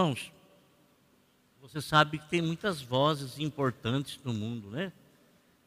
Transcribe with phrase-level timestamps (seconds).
[0.00, 0.32] Irmãos,
[1.60, 4.94] você sabe que tem muitas vozes importantes no mundo, né?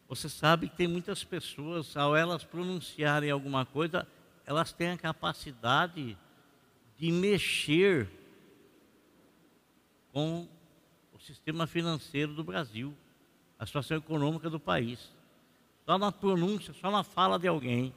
[0.08, 4.08] Você sabe que tem muitas pessoas, ao elas pronunciarem alguma coisa,
[4.44, 6.18] elas têm a capacidade
[6.98, 8.10] de mexer
[10.12, 10.48] com
[11.14, 12.92] o sistema financeiro do Brasil,
[13.60, 15.12] a situação econômica do país.
[15.86, 17.94] Só na pronúncia, só na fala de alguém,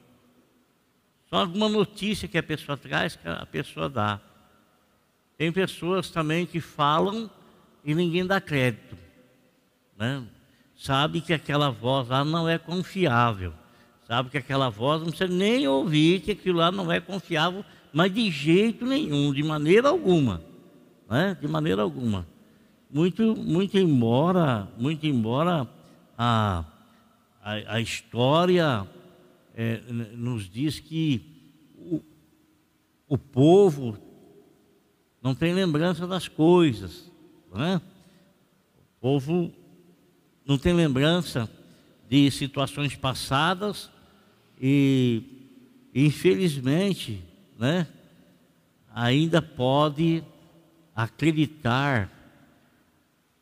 [1.31, 4.21] só alguma notícia que a pessoa traz, que a pessoa dá.
[5.37, 7.29] Tem pessoas também que falam
[7.85, 8.97] e ninguém dá crédito.
[9.97, 10.23] Né?
[10.75, 13.53] Sabe que aquela voz lá não é confiável.
[14.07, 17.63] Sabe que aquela voz não precisa nem ouvir que aquilo lá não é confiável,
[17.93, 20.41] mas de jeito nenhum, de maneira alguma.
[21.09, 21.37] Né?
[21.39, 22.25] De maneira alguma.
[22.89, 25.67] Muito, muito embora, muito embora
[26.17, 26.63] a,
[27.43, 28.87] a, a história
[29.53, 29.81] é,
[30.15, 31.21] nos diz que
[31.77, 32.01] o,
[33.09, 33.97] o povo
[35.27, 37.11] não tem lembrança das coisas.
[37.53, 37.75] Não é?
[37.75, 39.53] O povo
[40.45, 41.51] não tem lembrança
[42.09, 43.91] de situações passadas
[44.57, 45.21] e,
[45.93, 47.21] infelizmente,
[47.59, 47.89] né,
[48.89, 50.23] ainda pode
[50.95, 52.09] acreditar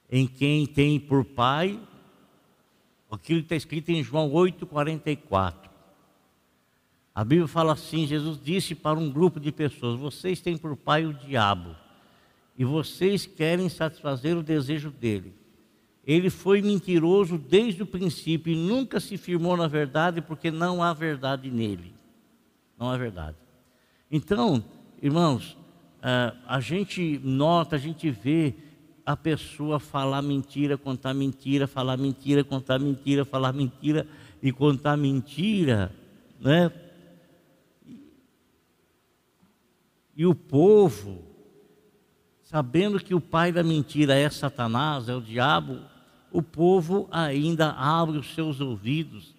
[0.09, 1.79] em quem tem por pai
[3.11, 5.64] aquilo que está escrito em João 8,44.
[7.15, 11.05] A Bíblia fala assim: Jesus disse para um grupo de pessoas: Vocês têm por pai
[11.05, 11.73] o diabo,
[12.57, 15.33] e vocês querem satisfazer o desejo dele.
[16.05, 20.93] Ele foi mentiroso desde o princípio e nunca se firmou na verdade, porque não há
[20.93, 21.95] verdade nele.
[22.77, 23.37] Não há verdade.
[24.11, 24.63] Então,
[25.01, 25.57] irmãos,
[26.45, 28.53] a gente nota, a gente vê
[29.03, 34.05] a pessoa falar mentira, contar mentira, falar mentira, contar mentira, falar mentira
[34.43, 35.91] e contar mentira,
[36.39, 36.71] né?
[40.15, 41.21] E o povo,
[42.41, 45.81] sabendo que o pai da mentira é Satanás, é o diabo,
[46.31, 49.35] o povo ainda abre os seus ouvidos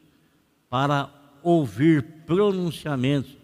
[0.69, 1.09] para
[1.43, 3.37] ouvir pronunciamentos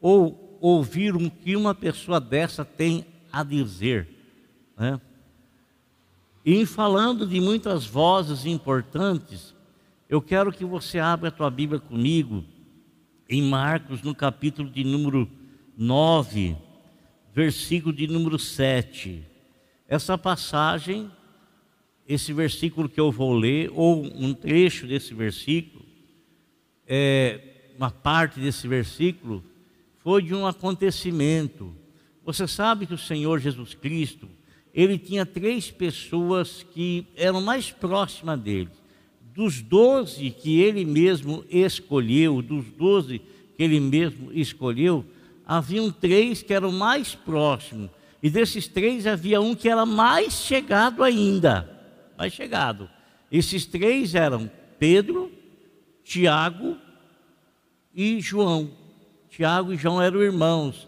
[0.00, 4.08] ou ouvir o que uma pessoa dessa tem a dizer.
[4.76, 5.00] Né?
[6.44, 9.54] E falando de muitas vozes importantes,
[10.08, 12.44] eu quero que você abra a tua Bíblia comigo
[13.28, 15.30] em Marcos, no capítulo de número
[15.76, 16.56] 9
[17.40, 19.22] versículo de número 7.
[19.88, 21.10] Essa passagem,
[22.06, 25.82] esse versículo que eu vou ler, ou um trecho desse versículo,
[26.86, 27.40] é,
[27.78, 29.42] uma parte desse versículo,
[30.00, 31.74] foi de um acontecimento.
[32.26, 34.28] Você sabe que o Senhor Jesus Cristo,
[34.74, 38.68] ele tinha três pessoas que eram mais próximas dele.
[39.34, 43.18] Dos doze que ele mesmo escolheu, dos doze
[43.56, 45.06] que ele mesmo escolheu,
[45.50, 47.90] haviam três que eram mais próximos.
[48.22, 51.68] E desses três havia um que era mais chegado ainda.
[52.16, 52.88] Mais chegado.
[53.32, 55.28] Esses três eram Pedro,
[56.04, 56.76] Tiago
[57.92, 58.70] e João.
[59.28, 60.86] Tiago e João eram irmãos,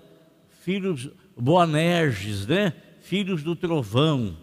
[0.60, 2.72] filhos Boanerges, né?
[3.00, 4.36] Filhos do trovão.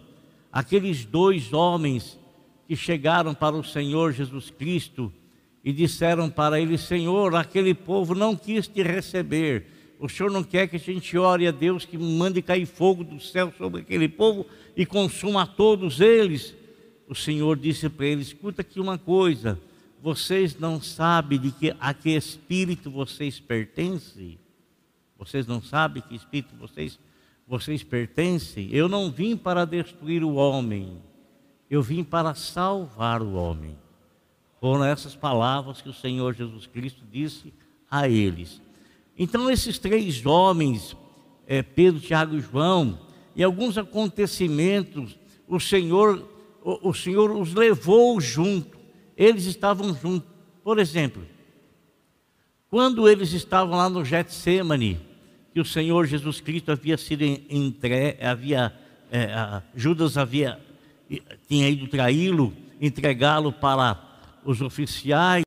[0.52, 2.18] Aqueles dois homens
[2.68, 5.10] que chegaram para o Senhor Jesus Cristo
[5.64, 10.66] e disseram para ele: Senhor, aquele povo não quis te receber o Senhor não quer
[10.66, 14.46] que a gente ore a Deus que mande cair fogo do céu sobre aquele povo
[14.74, 16.56] e consuma todos eles.
[17.06, 19.60] O Senhor disse para eles: escuta aqui uma coisa,
[20.02, 24.38] vocês não sabem de que, a que espírito vocês pertencem?
[25.18, 26.98] Vocês não sabem que espírito vocês,
[27.46, 28.70] vocês pertencem?
[28.72, 30.96] Eu não vim para destruir o homem,
[31.68, 33.76] eu vim para salvar o homem.
[34.58, 37.52] Foram essas palavras que o Senhor Jesus Cristo disse
[37.90, 38.62] a eles.
[39.22, 40.96] Então, esses três homens,
[41.46, 42.98] é, Pedro, Tiago e João,
[43.36, 45.14] e alguns acontecimentos,
[45.46, 46.26] o Senhor,
[46.64, 48.78] o, o Senhor os levou junto,
[49.14, 50.26] eles estavam juntos.
[50.64, 51.22] Por exemplo,
[52.70, 54.98] quando eles estavam lá no Getsemane,
[55.52, 58.72] que o Senhor Jesus Cristo havia sido entregue, havia,
[59.12, 60.58] é, Judas havia,
[61.46, 64.02] tinha ido traí-lo, entregá-lo para
[64.46, 65.44] os oficiais,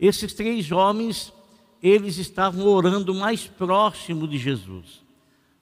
[0.00, 1.32] esses três homens
[1.82, 5.04] eles estavam orando mais próximo de Jesus.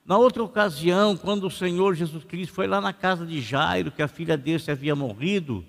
[0.07, 4.03] Na outra ocasião, quando o Senhor Jesus Cristo foi lá na casa de Jairo, que
[4.03, 5.65] a filha dele havia morrido,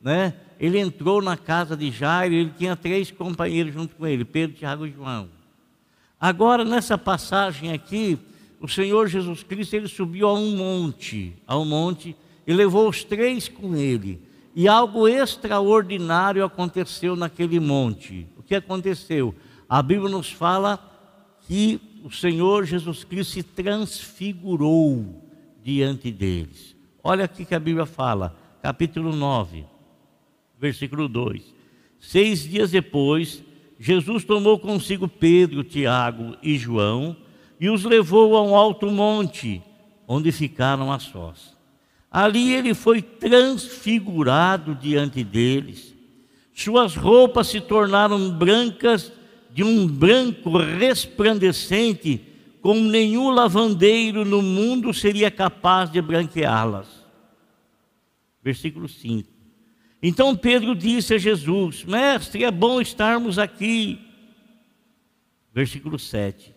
[0.00, 0.34] né?
[0.60, 4.86] Ele entrou na casa de Jairo, ele tinha três companheiros junto com ele, Pedro, Tiago
[4.86, 5.28] e João.
[6.20, 8.18] Agora, nessa passagem aqui,
[8.60, 12.16] o Senhor Jesus Cristo, ele subiu a um monte, a um monte,
[12.46, 14.20] e levou os três com ele.
[14.54, 18.26] E algo extraordinário aconteceu naquele monte.
[18.36, 19.34] O que aconteceu?
[19.68, 20.78] A Bíblia nos fala
[21.46, 25.22] que o Senhor Jesus Cristo se transfigurou
[25.62, 26.74] diante deles.
[27.04, 29.66] Olha aqui que a Bíblia fala, capítulo 9,
[30.58, 31.54] versículo 2.
[32.00, 33.42] Seis dias depois,
[33.78, 37.16] Jesus tomou consigo Pedro, Tiago e João
[37.60, 39.62] e os levou a um alto monte,
[40.06, 41.56] onde ficaram a sós.
[42.10, 45.94] Ali ele foi transfigurado diante deles.
[46.54, 49.12] Suas roupas se tornaram brancas
[49.50, 52.20] de um branco resplandecente,
[52.60, 56.86] como nenhum lavandeiro no mundo seria capaz de branqueá-las.
[58.42, 59.28] Versículo 5.
[60.02, 63.98] Então Pedro disse a Jesus: Mestre, é bom estarmos aqui.
[65.52, 66.54] Versículo 7.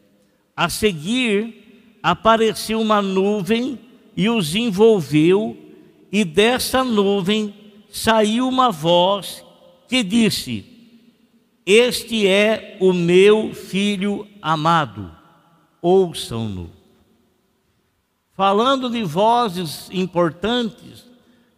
[0.56, 3.80] A seguir, apareceu uma nuvem
[4.16, 5.58] e os envolveu,
[6.12, 7.54] e dessa nuvem
[7.90, 9.44] saiu uma voz
[9.88, 10.66] que disse:
[11.66, 15.12] Este é o meu filho amado,
[15.80, 16.72] ouçam-no.
[18.34, 21.06] Falando de vozes importantes,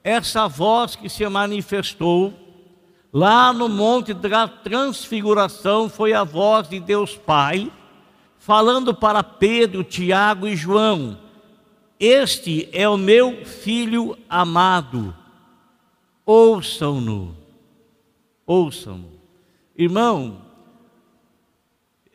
[0.03, 2.33] essa voz que se manifestou
[3.13, 7.71] lá no Monte da Transfiguração foi a voz de Deus Pai,
[8.37, 11.17] falando para Pedro, Tiago e João:
[11.97, 15.15] Este é o meu filho amado,
[16.25, 17.37] ouçam-no,
[18.45, 19.22] ouçam-no.
[19.77, 20.41] Irmão,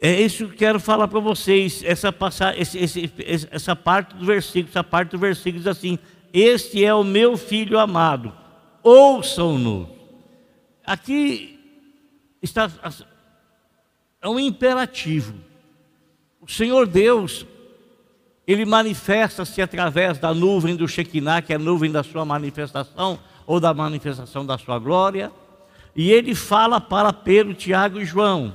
[0.00, 2.14] é isso que eu quero falar para vocês, essa,
[2.56, 5.99] esse, esse, essa parte do versículo, essa parte do versículo diz assim:
[6.32, 8.32] este é o meu filho amado,
[8.82, 9.90] ouçam-no.
[10.84, 11.58] Aqui
[12.40, 12.70] está
[14.20, 15.34] é um imperativo.
[16.40, 17.44] O Senhor Deus,
[18.46, 23.58] ele manifesta-se através da nuvem do Shekinah, que é a nuvem da sua manifestação ou
[23.58, 25.32] da manifestação da sua glória,
[25.94, 28.55] e ele fala para Pedro, Tiago e João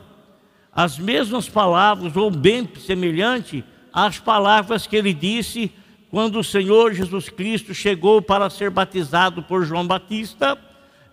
[0.76, 3.64] as mesmas palavras ou bem semelhante
[3.94, 5.72] às palavras que ele disse
[6.10, 10.58] quando o Senhor Jesus Cristo chegou para ser batizado por João Batista,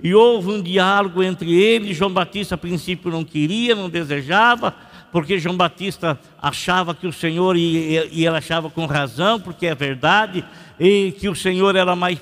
[0.03, 4.75] e houve um diálogo entre ele, João Batista a princípio não queria, não desejava,
[5.13, 10.45] porque João Batista achava que o Senhor, e ele achava com razão, porque é verdade,
[10.79, 12.19] e que o Senhor era mais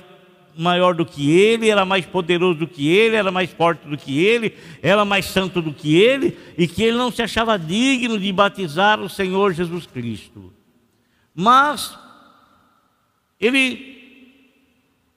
[0.57, 4.23] maior do que ele, era mais poderoso do que ele, era mais forte do que
[4.23, 8.31] ele, era mais santo do que ele, e que ele não se achava digno de
[8.31, 10.53] batizar o Senhor Jesus Cristo.
[11.33, 11.97] Mas
[13.39, 13.97] ele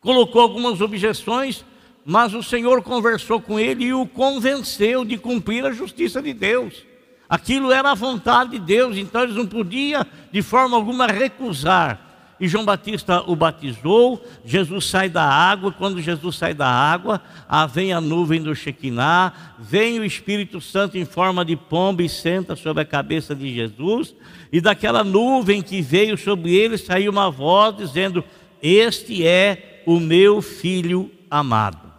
[0.00, 1.64] colocou algumas objeções,
[2.04, 6.84] mas o Senhor conversou com ele e o convenceu de cumprir a justiça de Deus.
[7.28, 12.11] Aquilo era a vontade de Deus, então eles não podiam de forma alguma recusar.
[12.42, 17.68] E João Batista o batizou, Jesus sai da água, quando Jesus sai da água, ah,
[17.68, 22.56] vem a nuvem do Shekinah, vem o Espírito Santo em forma de pomba e senta
[22.56, 24.12] sobre a cabeça de Jesus,
[24.50, 28.24] e daquela nuvem que veio sobre ele saiu uma voz dizendo:
[28.60, 31.92] Este é o meu filho amado.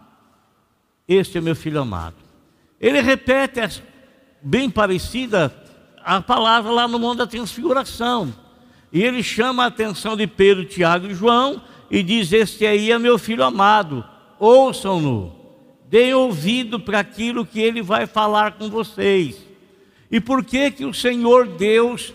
[1.08, 2.16] Este é o meu filho amado.
[2.78, 3.82] Ele repete
[4.42, 5.50] bem parecida
[6.04, 8.43] a palavra lá no mundo da transfiguração.
[8.94, 11.60] E ele chama a atenção de Pedro, Tiago e João
[11.90, 14.04] e diz: Este aí é meu filho amado,
[14.38, 15.34] ouçam-no,
[15.88, 19.36] deem ouvido para aquilo que ele vai falar com vocês.
[20.08, 22.14] E por que que o Senhor Deus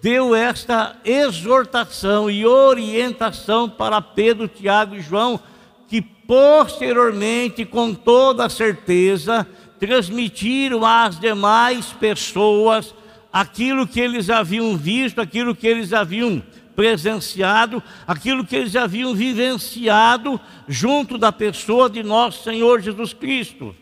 [0.00, 5.40] deu esta exortação e orientação para Pedro, Tiago e João,
[5.88, 9.44] que posteriormente, com toda certeza,
[9.80, 12.94] transmitiram às demais pessoas
[13.32, 16.42] aquilo que eles haviam visto, aquilo que eles haviam
[16.74, 23.74] presenciado, aquilo que eles haviam vivenciado junto da pessoa de nosso Senhor Jesus Cristo.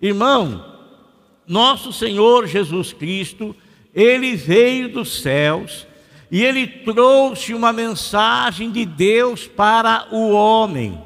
[0.00, 0.64] Irmão,
[1.46, 3.54] nosso Senhor Jesus Cristo,
[3.94, 5.86] ele veio dos céus
[6.30, 10.98] e ele trouxe uma mensagem de Deus para o homem.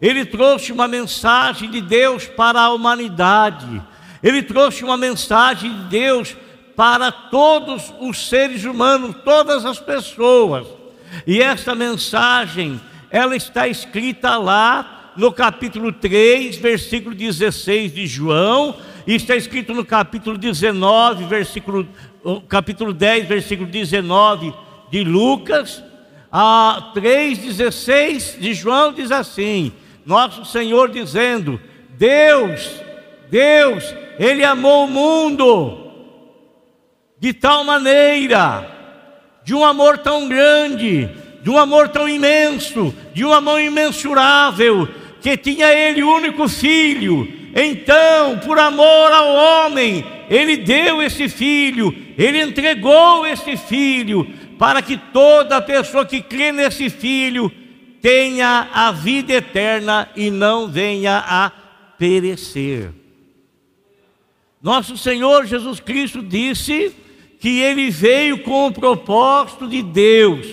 [0.00, 3.82] Ele trouxe uma mensagem de Deus para a humanidade.
[4.22, 6.47] Ele trouxe uma mensagem de Deus para
[7.10, 10.64] todos os seres humanos, todas as pessoas.
[11.26, 12.80] E esta mensagem,
[13.10, 19.84] ela está escrita lá no capítulo 3, versículo 16 de João, e está escrito no
[19.84, 21.88] capítulo 19, versículo
[22.48, 24.54] capítulo 10, versículo 19
[24.88, 25.82] de Lucas,
[26.30, 29.72] a 3,16 de João diz assim:
[30.06, 31.60] Nosso Senhor dizendo,
[31.96, 32.70] Deus,
[33.28, 33.82] Deus,
[34.16, 35.87] Ele amou o mundo
[37.20, 38.68] de tal maneira,
[39.44, 41.08] de um amor tão grande,
[41.42, 44.88] de um amor tão imenso, de um amor imensurável,
[45.20, 47.26] que tinha Ele único filho.
[47.54, 54.26] Então, por amor ao homem, ele deu esse filho, ele entregou esse filho,
[54.58, 57.50] para que toda pessoa que crê nesse Filho
[58.02, 61.50] tenha a vida eterna e não venha a
[61.96, 62.92] perecer.
[64.60, 66.94] Nosso Senhor Jesus Cristo disse
[67.38, 70.46] que ele veio com o propósito de Deus,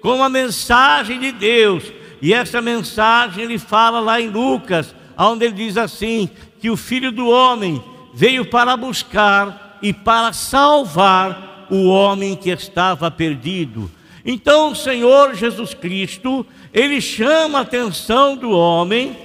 [0.00, 1.84] com a mensagem de Deus,
[2.22, 6.28] e essa mensagem ele fala lá em Lucas, onde ele diz assim:
[6.60, 7.82] que o Filho do Homem
[8.14, 13.90] veio para buscar e para salvar o homem que estava perdido.
[14.24, 19.16] Então o Senhor Jesus Cristo, ele chama a atenção do homem,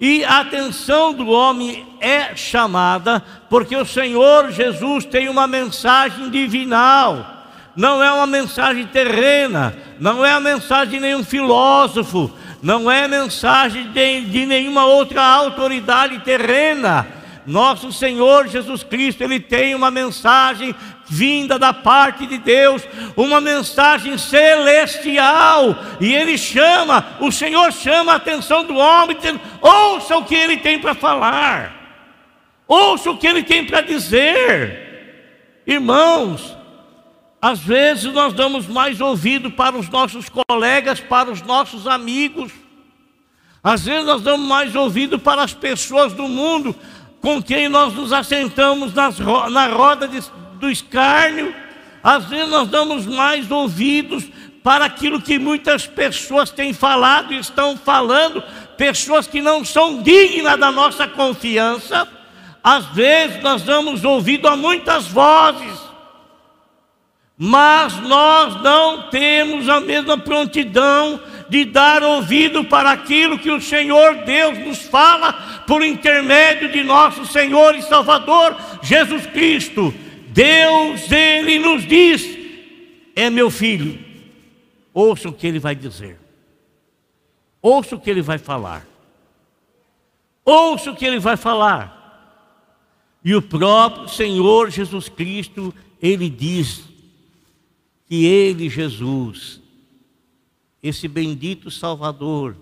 [0.00, 7.34] e a atenção do homem é chamada porque o Senhor Jesus tem uma mensagem divinal.
[7.74, 13.90] Não é uma mensagem terrena, não é a mensagem de nenhum filósofo, não é mensagem
[13.92, 17.06] de, de nenhuma outra autoridade terrena,
[17.46, 20.74] nosso Senhor Jesus Cristo, ele tem uma mensagem
[21.08, 22.82] vinda da parte de Deus,
[23.16, 30.16] uma mensagem celestial, e ele chama, o Senhor chama a atenção do homem, dizendo: ouça
[30.16, 31.72] o que ele tem para falar,
[32.66, 36.56] ouça o que ele tem para dizer, irmãos.
[37.40, 42.50] Às vezes nós damos mais ouvido para os nossos colegas, para os nossos amigos.
[43.62, 46.74] Às vezes nós damos mais ouvido para as pessoas do mundo,
[47.26, 50.20] com quem nós nos assentamos nas, na roda de,
[50.60, 51.52] do escárnio.
[52.00, 54.24] Às vezes nós damos mais ouvidos
[54.62, 58.40] para aquilo que muitas pessoas têm falado e estão falando,
[58.76, 62.06] pessoas que não são dignas da nossa confiança.
[62.62, 65.80] Às vezes nós damos ouvido a muitas vozes,
[67.36, 74.24] mas nós não temos a mesma prontidão de dar ouvido para aquilo que o Senhor
[74.24, 79.94] Deus nos fala por intermédio de nosso Senhor e Salvador Jesus Cristo.
[80.28, 82.36] Deus, Ele nos diz:
[83.14, 83.98] é meu filho,
[84.92, 86.18] ouça o que Ele vai dizer,
[87.62, 88.86] ouça o que Ele vai falar,
[90.44, 91.94] ouça o que Ele vai falar.
[93.24, 96.84] E o próprio Senhor Jesus Cristo, Ele diz
[98.08, 99.60] que Ele, Jesus,
[100.88, 102.56] esse bendito Salvador,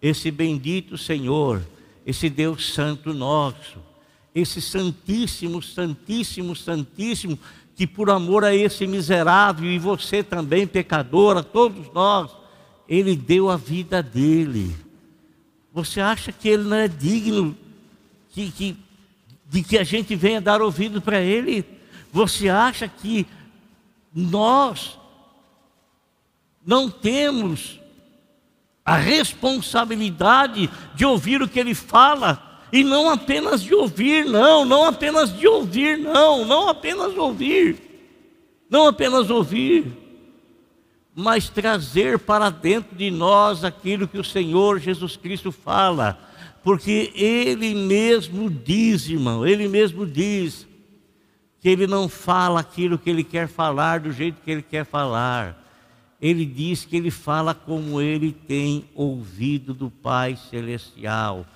[0.00, 1.62] esse bendito Senhor,
[2.04, 3.78] esse Deus Santo nosso,
[4.34, 7.38] esse Santíssimo, Santíssimo, Santíssimo,
[7.74, 12.30] que por amor a esse miserável e você também, pecador, a todos nós,
[12.88, 14.74] ele deu a vida dele.
[15.72, 17.56] Você acha que ele não é digno
[18.30, 18.76] que, que,
[19.48, 21.64] de que a gente venha dar ouvido para ele?
[22.12, 23.26] Você acha que
[24.14, 24.98] nós
[26.66, 27.80] não temos
[28.84, 32.42] a responsabilidade de ouvir o que ele fala,
[32.72, 37.76] e não apenas de ouvir, não, não apenas de ouvir, não, não apenas ouvir,
[38.68, 39.86] não apenas ouvir,
[41.14, 46.18] mas trazer para dentro de nós aquilo que o Senhor Jesus Cristo fala,
[46.64, 50.66] porque Ele mesmo diz, irmão, Ele mesmo diz,
[51.60, 55.65] que Ele não fala aquilo que Ele quer falar do jeito que Ele quer falar
[56.20, 61.46] ele diz que ele fala como ele tem ouvido do Pai Celestial.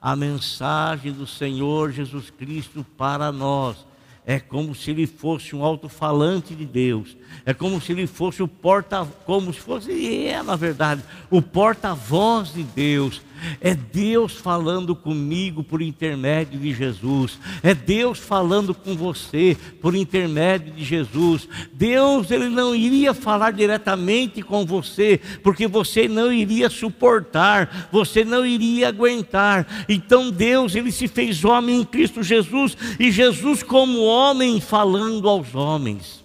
[0.00, 3.86] A mensagem do Senhor Jesus Cristo para nós
[4.26, 8.48] é como se ele fosse um alto-falante de Deus, é como se ele fosse o
[8.48, 13.22] porta, como se fosse, é na verdade, o porta-voz de Deus,
[13.60, 17.38] é Deus falando comigo por intermédio de Jesus.
[17.62, 21.48] É Deus falando com você por intermédio de Jesus.
[21.72, 28.44] Deus, ele não iria falar diretamente com você, porque você não iria suportar, você não
[28.44, 29.66] iria aguentar.
[29.88, 35.54] Então Deus, ele se fez homem em Cristo Jesus e Jesus como homem falando aos
[35.54, 36.24] homens.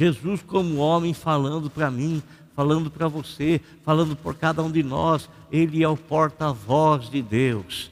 [0.00, 2.22] Jesus como homem falando para mim,
[2.54, 5.28] falando para você, falando por cada um de nós.
[5.50, 7.90] Ele é o porta-voz de Deus.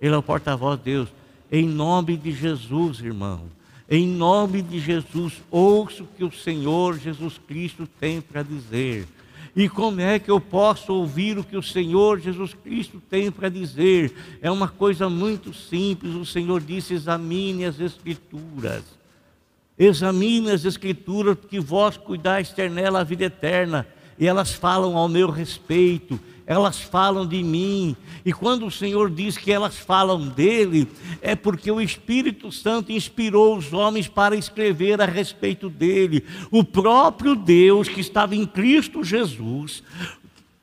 [0.00, 1.08] Ele é o porta-voz de Deus.
[1.50, 3.42] Em nome de Jesus, irmão.
[3.88, 9.06] Em nome de Jesus, ouça o que o Senhor Jesus Cristo tem para dizer.
[9.54, 13.50] E como é que eu posso ouvir o que o Senhor Jesus Cristo tem para
[13.50, 14.38] dizer?
[14.40, 16.14] É uma coisa muito simples.
[16.14, 19.01] O Senhor disse: examine as Escrituras.
[19.78, 23.86] Examine as Escrituras, porque vós cuidais ter nela a vida eterna
[24.18, 27.96] e elas falam ao meu respeito, elas falam de mim.
[28.24, 30.86] E quando o Senhor diz que elas falam dele,
[31.20, 36.24] é porque o Espírito Santo inspirou os homens para escrever a respeito dele.
[36.50, 39.82] O próprio Deus que estava em Cristo Jesus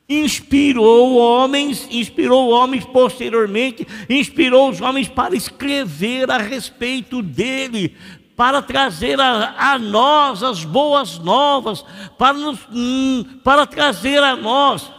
[0.10, 7.96] inspirou homens, inspirou homens posteriormente, inspirou os homens para escrever a respeito dele,
[8.40, 11.84] para trazer a, a nós as boas novas,
[12.18, 14.90] para, nos, hum, para trazer a nós,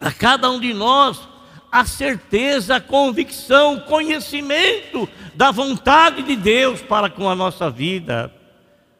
[0.00, 1.18] a cada um de nós,
[1.72, 8.32] a certeza, a convicção, o conhecimento da vontade de Deus para com a nossa vida.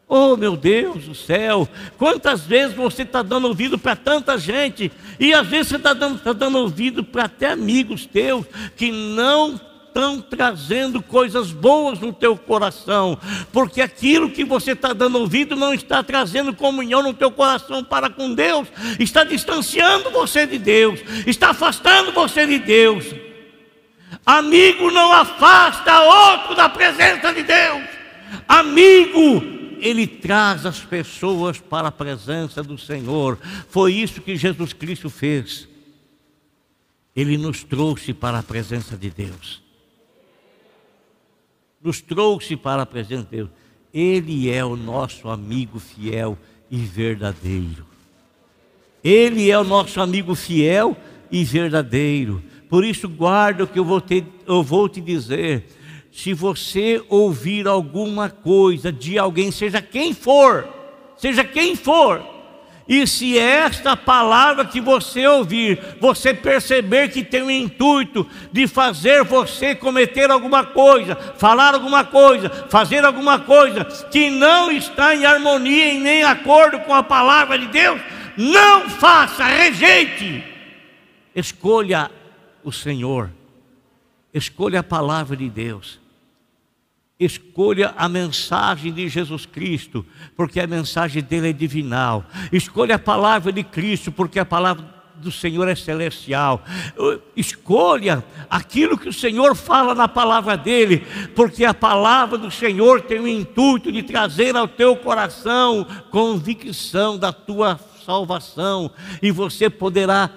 [0.05, 1.65] Oh meu Deus do céu,
[1.97, 6.19] quantas vezes você está dando ouvido para tanta gente, e às vezes você está dando,
[6.19, 12.37] tá dando ouvido para até amigos teus que não estão trazendo coisas boas no teu
[12.37, 13.19] coração,
[13.51, 18.09] porque aquilo que você está dando ouvido não está trazendo comunhão no teu coração para
[18.09, 23.05] com Deus, está distanciando você de Deus, está afastando você de Deus.
[24.25, 27.83] Amigo não afasta outro da presença de Deus.
[28.47, 29.43] Amigo,
[29.79, 33.37] ele traz as pessoas para a presença do Senhor.
[33.69, 35.67] Foi isso que Jesus Cristo fez.
[37.13, 39.61] Ele nos trouxe para a presença de Deus
[41.83, 43.49] nos trouxe para a presença de Deus.
[43.93, 46.37] Ele é o nosso amigo fiel
[46.69, 47.85] e verdadeiro.
[49.03, 50.95] Ele é o nosso amigo fiel
[51.31, 52.41] e verdadeiro.
[52.69, 55.65] Por isso, guarda o que eu vou, te, eu vou te dizer.
[56.11, 60.67] Se você ouvir alguma coisa de alguém, seja quem for,
[61.17, 62.23] seja quem for,
[62.93, 69.23] e se esta palavra que você ouvir, você perceber que tem o intuito de fazer
[69.23, 75.93] você cometer alguma coisa, falar alguma coisa, fazer alguma coisa que não está em harmonia
[75.93, 78.01] e nem em acordo com a palavra de Deus,
[78.35, 80.43] não faça, rejeite.
[81.33, 82.11] Escolha
[82.61, 83.29] o Senhor,
[84.33, 86.00] escolha a palavra de Deus
[87.23, 90.03] Escolha a mensagem de Jesus Cristo,
[90.35, 92.25] porque a mensagem dele é divinal.
[92.51, 94.83] Escolha a palavra de Cristo, porque a palavra
[95.17, 96.63] do Senhor é celestial.
[97.37, 103.19] Escolha aquilo que o Senhor fala na palavra dele, porque a palavra do Senhor tem
[103.19, 108.89] o intuito de trazer ao teu coração convicção da tua salvação,
[109.21, 110.27] e você poderá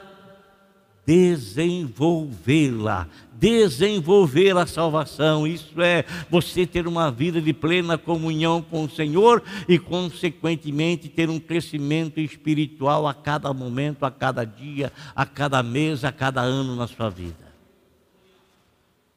[1.06, 5.46] desenvolvê-la, desenvolver a salvação.
[5.46, 11.28] Isso é você ter uma vida de plena comunhão com o Senhor e, consequentemente, ter
[11.28, 16.74] um crescimento espiritual a cada momento, a cada dia, a cada mês, a cada ano
[16.74, 17.44] na sua vida.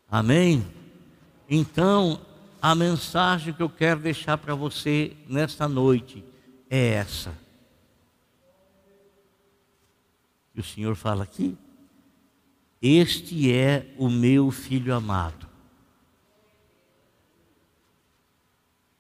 [0.10, 0.66] Amém?
[1.50, 2.20] Então,
[2.62, 6.24] a mensagem que eu quero deixar para você nesta noite
[6.70, 7.34] é essa.
[10.54, 11.58] E o Senhor fala aqui
[12.82, 15.48] este é o meu filho amado.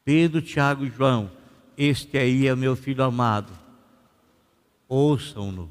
[0.04, 1.30] Pedro, Tiago e João,
[1.78, 3.52] este aí é o meu filho amado.
[4.88, 5.70] Ouçam-no.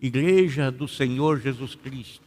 [0.00, 2.26] Igreja do Senhor Jesus Cristo.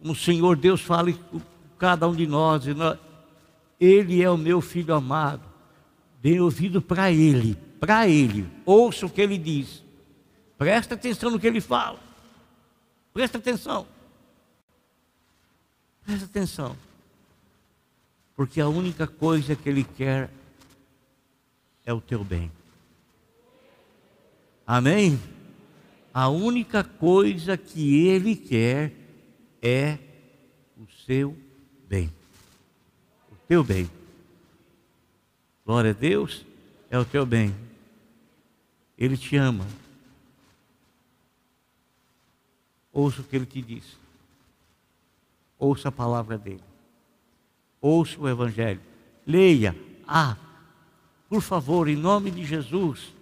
[0.00, 1.40] O Senhor Deus fala com
[1.78, 2.64] cada um de nós,
[3.78, 5.42] Ele é o meu filho amado.
[6.22, 8.46] Dê ouvido para Ele, para Ele.
[8.64, 9.83] Ouça o que Ele diz.
[10.56, 12.00] Presta atenção no que ele fala.
[13.12, 13.86] Presta atenção.
[16.04, 16.76] Presta atenção.
[18.36, 20.30] Porque a única coisa que ele quer
[21.84, 22.50] é o teu bem.
[24.66, 25.20] Amém?
[26.12, 28.92] A única coisa que ele quer
[29.60, 29.98] é
[30.76, 31.36] o seu
[31.88, 32.12] bem.
[33.30, 33.90] O teu bem.
[35.64, 36.44] Glória a Deus,
[36.90, 37.54] é o teu bem.
[38.98, 39.66] Ele te ama.
[42.94, 43.98] Ouça o que ele te diz.
[45.58, 46.62] Ouça a palavra dele.
[47.80, 48.80] Ouça o Evangelho.
[49.26, 49.76] Leia.
[50.06, 50.36] Ah,
[51.28, 53.12] por favor, em nome de Jesus,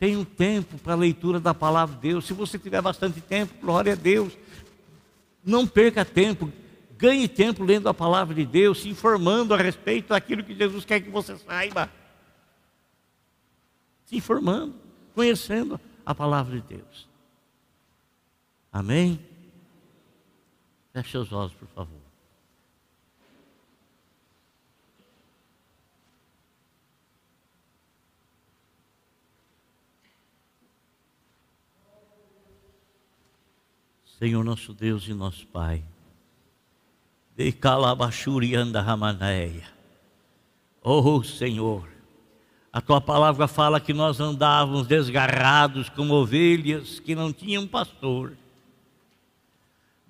[0.00, 2.26] tenha um tempo para a leitura da palavra de Deus.
[2.26, 4.36] Se você tiver bastante tempo, glória a Deus.
[5.44, 6.52] Não perca tempo.
[6.98, 11.00] Ganhe tempo lendo a palavra de Deus, se informando a respeito daquilo que Jesus quer
[11.00, 11.88] que você saiba.
[14.06, 14.74] Se informando,
[15.14, 17.09] conhecendo a palavra de Deus.
[18.72, 19.18] Amém?
[20.92, 22.00] Feche seus olhos, por favor.
[34.18, 35.82] Senhor nosso Deus e nosso Pai,
[37.34, 39.66] de calabachuri anda ramaneia.
[40.82, 41.88] Oh Senhor,
[42.70, 48.36] a tua palavra fala que nós andávamos desgarrados como ovelhas que não tinham pastor.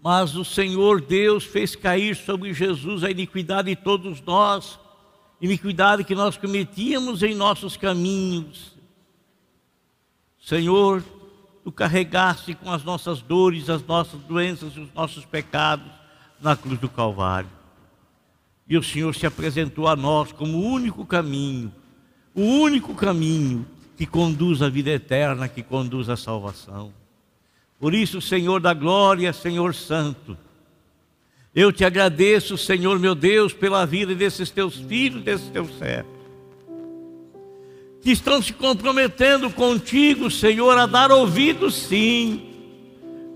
[0.02, 4.78] Mas o Senhor Deus fez cair sobre Jesus a iniquidade de todos nós,
[5.40, 8.72] iniquidade que nós cometíamos em nossos caminhos.
[10.40, 11.02] Senhor,
[11.62, 15.86] tu carregaste com as nossas dores, as nossas doenças e os nossos pecados
[16.40, 17.50] na cruz do Calvário.
[18.66, 21.72] E o Senhor se apresentou a nós como o único caminho,
[22.34, 26.92] o único caminho que conduz à vida eterna, que conduz à salvação.
[27.80, 30.36] Por isso, Senhor da glória, Senhor Santo,
[31.54, 36.12] eu te agradeço, Senhor meu Deus, pela vida desses teus filhos, desses teus servos,
[38.02, 42.46] que estão se comprometendo contigo, Senhor, a dar ouvido sim.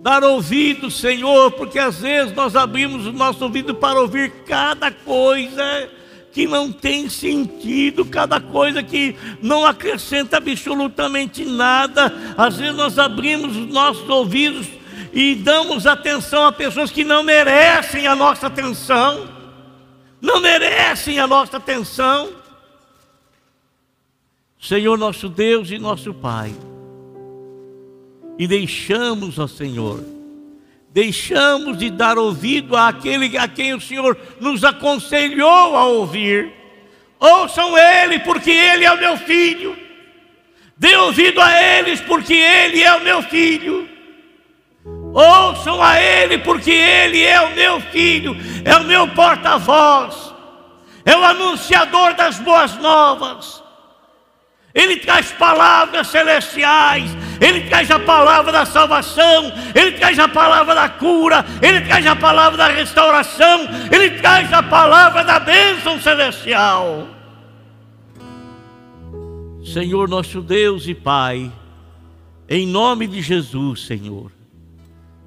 [0.03, 5.91] Dar ouvido, Senhor, porque às vezes nós abrimos o nosso ouvido para ouvir cada coisa
[6.35, 12.13] que não tem sentido, cada coisa que não acrescenta absolutamente nada.
[12.37, 14.67] Às vezes nós abrimos os nossos ouvidos
[15.13, 19.29] e damos atenção a pessoas que não merecem a nossa atenção,
[20.21, 22.31] não merecem a nossa atenção.
[24.61, 26.53] Senhor nosso Deus e nosso Pai,
[28.37, 30.03] e deixamos, ó Senhor,
[30.95, 36.53] deixamos de dar ouvido àquele a quem o Senhor nos aconselhou a ouvir.
[37.19, 39.77] Ouçam Ele, porque Ele é o meu filho.
[40.77, 43.89] Dê ouvido a eles, porque Ele é o meu filho.
[45.13, 50.33] Ouçam a Ele, porque Ele é o meu filho, é o meu porta-voz,
[51.05, 53.64] é o anunciador das boas novas.
[54.75, 57.09] Ele traz palavras celestiais,
[57.41, 62.17] Ele traz a palavra da salvação, Ele traz a palavra da cura, Ele traz a
[62.17, 67.07] palavra da restauração, Ele traz a palavra da bênção celestial.
[69.65, 71.53] Senhor nosso Deus e Pai,
[72.49, 74.33] em nome de Jesus, Senhor,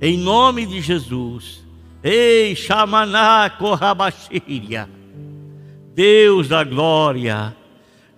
[0.01, 1.65] em nome de Jesus.
[2.03, 4.89] Ei, Xamaná Corrabaxíria,
[5.95, 7.55] Deus da glória,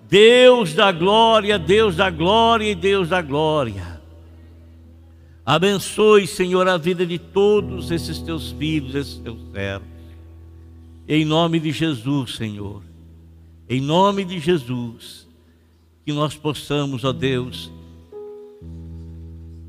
[0.10, 4.02] Deus da glória, Deus da glória e Deus da glória.
[5.45, 9.88] Abençoe, Senhor, a vida de todos esses teus filhos, esses teus servos.
[11.08, 12.84] Em nome de Jesus, Senhor.
[13.67, 15.28] Em nome de Jesus.
[16.06, 17.72] Que nós possamos, ó Deus,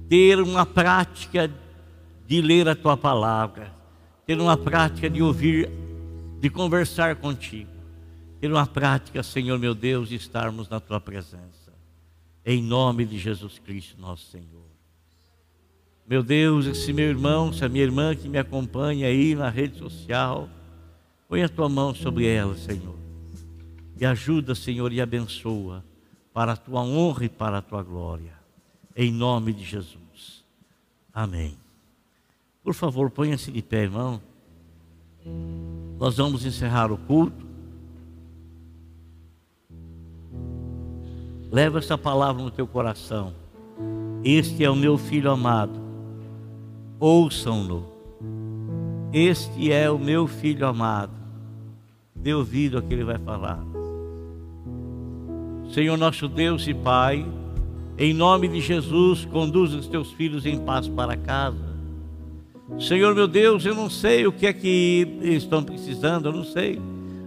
[0.08, 1.50] ter uma prática
[2.26, 3.72] de ler a tua palavra,
[4.26, 5.70] ter uma prática de ouvir,
[6.40, 7.69] de conversar contigo,
[8.40, 11.72] ter uma prática, Senhor meu Deus, de estarmos na tua presença.
[12.44, 14.70] Em nome de Jesus Cristo, nosso Senhor.
[16.06, 20.48] Meu Deus, esse meu irmão, essa minha irmã que me acompanha aí na rede social,
[21.28, 22.96] põe a tua mão sobre ela, Senhor.
[23.98, 25.84] E ajuda, Senhor, e abençoa
[26.32, 28.32] para a tua honra e para a tua glória.
[28.96, 30.42] Em nome de Jesus.
[31.12, 31.56] Amém.
[32.64, 34.20] Por favor, ponha-se de pé, irmão.
[35.98, 37.49] Nós vamos encerrar o culto.
[41.50, 43.32] Leva essa palavra no teu coração.
[44.22, 45.80] Este é o meu filho amado.
[47.00, 47.84] Ouçam-no.
[49.12, 51.12] Este é o meu filho amado.
[52.14, 53.58] Dê ouvido ao que ele vai falar.
[55.74, 57.26] Senhor nosso Deus e Pai,
[57.98, 61.70] em nome de Jesus, conduza os teus filhos em paz para casa.
[62.78, 66.80] Senhor meu Deus, eu não sei o que é que estão precisando, eu não sei.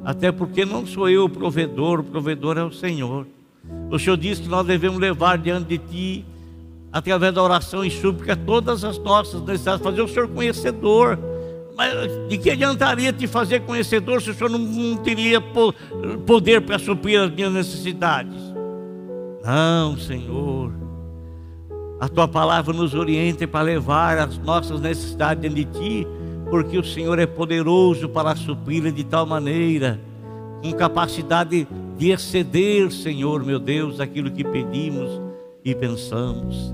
[0.05, 3.27] Até porque não sou eu o provedor, o provedor é o Senhor.
[3.93, 6.25] O Senhor diz que nós devemos levar diante de Ti,
[6.91, 11.19] através da oração e súplica, todas as nossas necessidades, fazer o Senhor conhecedor.
[11.77, 11.93] Mas
[12.27, 15.39] de que adiantaria te fazer conhecedor se o Senhor não, não teria
[16.25, 18.33] poder para suprir as minhas necessidades?
[19.45, 20.73] Não, Senhor.
[21.99, 26.07] A tua palavra nos orienta para levar as nossas necessidades de ti,
[26.49, 29.99] porque o Senhor é poderoso para suprir de tal maneira,
[30.63, 35.21] com capacidade de exceder, Senhor, meu Deus, aquilo que pedimos
[35.63, 36.73] e pensamos.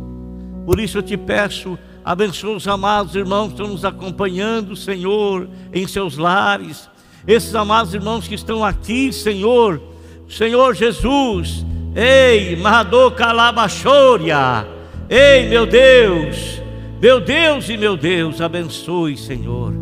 [0.64, 5.88] Por isso eu te peço, abençoa os amados irmãos que estão nos acompanhando, Senhor, em
[5.88, 6.88] seus lares.
[7.28, 9.82] Esses amados irmãos que estão aqui, Senhor,
[10.30, 14.68] Senhor Jesus, ei, Mahadô Calabachória.
[15.10, 16.62] Ei, meu Deus,
[17.02, 19.74] meu Deus e meu Deus, abençoe, Senhor.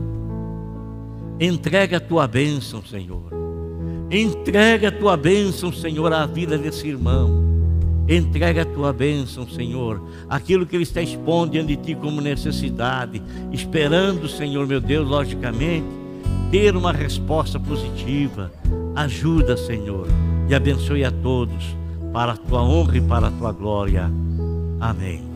[1.40, 3.47] Entrega a tua bênção, Senhor.
[4.10, 7.46] Entrega a tua bênção, Senhor, à vida desse irmão.
[8.08, 13.22] Entrega a tua bênção, Senhor, aquilo que ele está expondo diante de ti como necessidade,
[13.52, 15.86] esperando, Senhor, meu Deus, logicamente,
[16.50, 18.50] ter uma resposta positiva.
[18.96, 20.08] Ajuda, Senhor,
[20.48, 21.76] e abençoe a todos
[22.14, 24.10] para a tua honra e para a tua glória.
[24.80, 25.27] Amém.